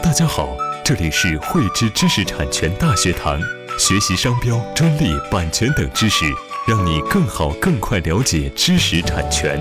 [0.00, 3.38] 大家好，这里是汇知知识产权大学堂，
[3.78, 6.24] 学习商标、专利、版权等知识，
[6.66, 9.60] 让你更好、更快了解知识产权。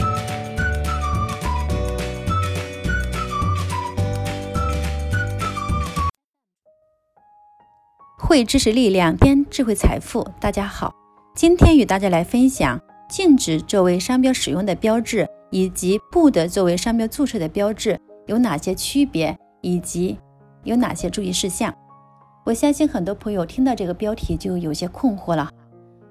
[8.18, 10.26] 汇知识力量，添智慧财富。
[10.40, 10.94] 大家好，
[11.36, 12.80] 今天与大家来分享
[13.10, 20.18] 禁止作为商标使用的标志，以及不得作为商标注册的标志有哪些区别，以及
[20.64, 21.74] 有哪些注意事项。
[22.44, 25.50] 我相信很多朋友听到这个标题就有些困惑了。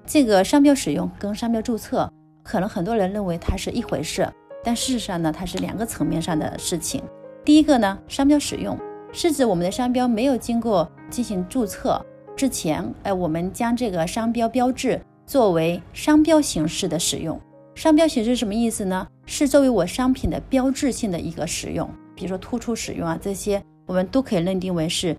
[0.05, 2.11] 这个商标使用跟商标注册，
[2.43, 4.27] 可能很多人认为它是一回事，
[4.63, 7.03] 但事实上呢，它是两个层面上的事情。
[7.45, 8.77] 第一个呢，商标使用
[9.11, 12.03] 是指我们的商标没有经过进行注册
[12.35, 17.39] 之前，哎，我们将这个商标标志作为商标形式的使用。
[17.75, 19.07] 商标形式什么意思呢？
[19.25, 21.89] 是作为我商品的标志性的一个使用，
[22.21, 25.17] 比如说突出使用啊，这些我们都可以认定为是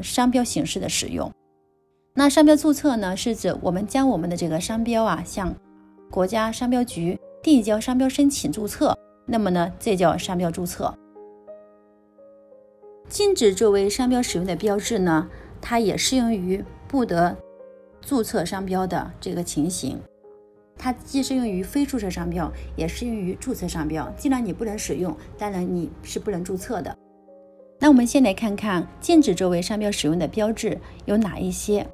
[0.00, 1.30] 商标形式的使用。
[2.14, 5.54] 那商标注册呢，是指我们将我们的这个商标啊，向
[6.10, 10.92] 国家商标局递交商标申请注册，那么呢，这叫商标注册。
[13.10, 15.28] 禁止作为商标使用的标志呢，
[15.60, 17.36] 它也适用于不得
[18.00, 20.00] 注册商标的这个情形。
[20.78, 24.08] 它既适用于非注册商标，也适用于注册商标。
[24.16, 26.96] 既然你不能使用，当然你是不能注册的。
[27.80, 31.86] 那我们先来看看禁止作为商标使用的标志有哪一些。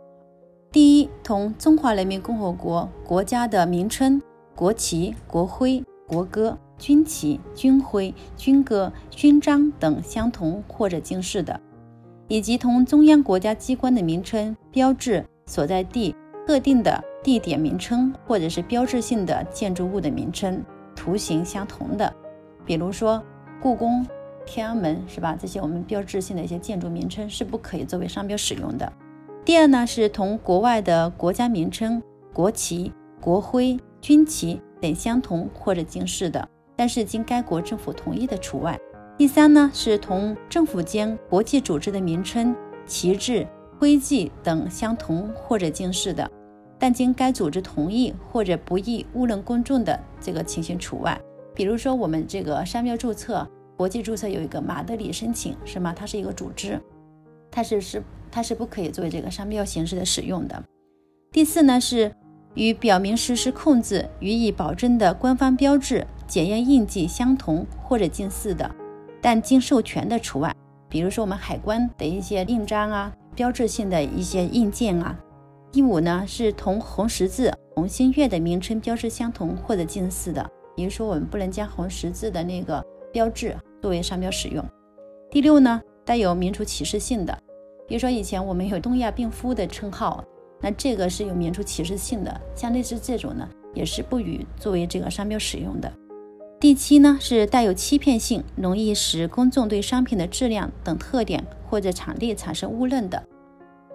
[0.70, 4.20] 第一，同中华人民共和国国家的名称、
[4.54, 11.60] 国旗、国徽、国歌、军旗、军徽、军歌、勋章等相同或者近似的，
[12.28, 16.14] 以及同中央国家机关的名称、标志、所在地、
[16.46, 20.62] 特定的地点名称或者是标志性的建筑物的名称、
[20.94, 22.12] 图形相同的，
[22.66, 23.22] 比如说
[23.62, 24.06] 故宫、
[24.44, 25.36] 天安门，是吧？
[25.40, 28.92] 这些我们标志性的一些建筑名称是不可以作为商标使用的。
[29.44, 36.46] 第二呢，是同国外的国家名称、国旗、国徽、军旗等相同或者近似的，
[36.76, 38.78] 但是经该国政府同意的除外。
[39.16, 42.54] 第三呢，是同政府间、国际组织的名称、
[42.84, 43.46] 旗帜、
[43.78, 46.30] 徽记等相同或者近似的，
[46.84, 51.18] 但经该组织同意或者不易误认公众的这个情形除外。
[51.54, 55.94] 比如说，我们这个商标注册、国际注册有一个马德里申请，是吗？
[55.96, 56.78] 它是一个组织，
[57.50, 58.02] 它是是。
[58.30, 60.62] 它是不可以作为这个商标形式的使用的。
[61.32, 62.14] 第四呢，是
[62.52, 68.70] 与表明实施控制予以保证的官方标志、检验印记相同或者近似的，
[69.22, 70.54] 但经授权的除外。
[70.90, 75.18] 比如说我们海关的一些印章啊，标志性的一些印件啊。
[75.74, 80.48] 第五呢，是同红十字、红新月的名称标志相同或者近似的。
[80.76, 82.80] 比如说我们不能将红十字的那个
[83.12, 84.64] 标志作为商标使用。
[85.32, 87.36] 第六呢，带有民族歧视性的。
[87.88, 90.22] 比如说，以前我们有东亚病夫的称号，
[90.60, 95.92] 那这个是有民族歧视性的，像类似这种呢，也是不予作为这个商标使用的。
[96.60, 103.20] 第七呢，是带有欺骗性，容易使公众对商品的质量等特点或者产地产生误认的。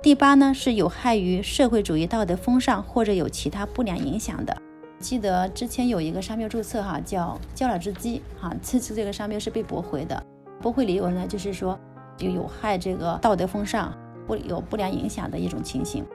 [0.01, 4.55] 第八呢，是有害于社会主义道德风尚或者有其他不良影响的。
[4.97, 10.25] 记得之前有一个商标注册哈，叫“骄老之鸡”哈，这次这个商标是被驳回的，
[10.61, 11.77] 驳回理由呢，就是说。
[12.17, 13.93] 就有害这个道德风尚，
[14.27, 16.05] 不有不良影响的一种情形。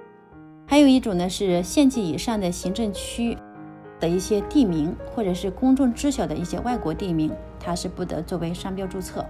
[0.67, 3.39] 还有一种呢，是县级以上的行政区
[3.99, 9.25] 的一些地名，或者是公众知晓的一些外国地名，它是不得作为商标注册。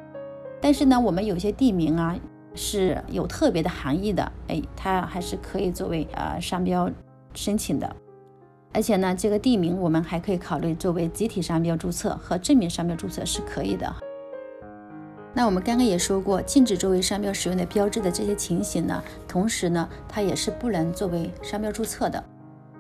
[0.61, 2.17] 但是呢，我们有些地名啊
[2.55, 6.91] 是有特别的含义的，哎，它还是可以作为呃商标
[7.35, 7.97] 申请的。
[8.73, 13.95] 而且呢，这个地名我们还可以考虑作为集体商标注册和证明商标注册是可以的。
[15.33, 22.23] 那我们刚刚也说过，禁止作为商标使用的标志的这些情形呢，同时呢，它也是不能作为商标注册的。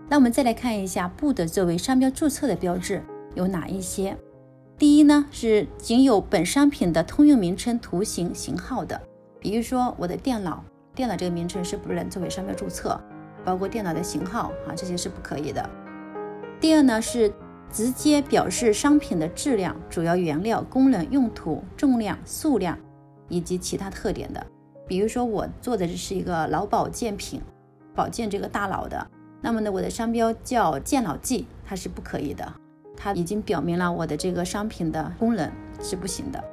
[0.09, 3.03] 那我们再来看一下，不得作为商标注册的标志
[3.35, 4.17] 有哪一些？
[4.77, 9.01] 第一呢，是仅有本商品的通用名称、图形、型号的，
[9.45, 10.65] 比如说我的电脑，
[10.95, 12.99] 电脑这个名称是不能作为商标注册，
[13.45, 15.69] 包括电脑的型号啊，这些是不可以的。
[16.59, 17.31] 第二呢是。
[17.73, 22.79] 直接表示商品的质量、主要原料、功能、用途、重量、数量
[23.29, 24.47] 以及其他特点的。
[24.87, 27.43] 比如说，我做的这是一个老保健品，
[27.93, 29.05] 保健这个大脑的，
[29.41, 32.53] 那么呢，我的商标叫健脑剂，它是不可以的。
[32.97, 36.45] 它已经表明了我的这个商品的功能是不行的。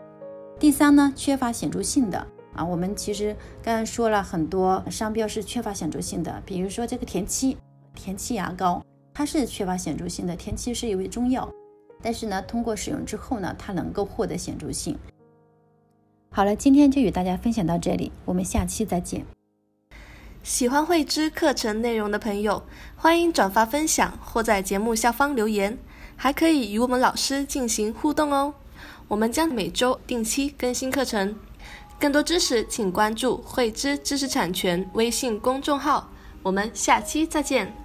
[0.58, 7.58] 第三呢，缺乏显著性的啊，我们其实刚才说了很多商标是缺乏显著性的，比如说这个田七，
[7.96, 8.84] 田七牙膏。
[9.14, 11.52] 它是缺乏显著性的，田七是一味中药，
[12.02, 14.98] 但是呢，通过使用之后呢，它能够获得显著性。
[16.30, 19.26] 好了，今天就与大家分享到这里，我们下期再见。
[20.44, 22.64] 喜欢慧知课程内容的朋友，
[22.96, 25.78] 欢迎转发分享或在节目下方留言，
[26.16, 28.54] 还可以与我们老师进行互动哦。
[29.10, 31.36] 我们将每周定期更新课程，
[32.02, 36.10] 更多知识请关注慧知知识产权微信公众号。
[36.42, 37.81] 我们下期再见。